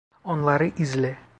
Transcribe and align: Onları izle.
Onları 0.23 0.67
izle. 0.77 1.17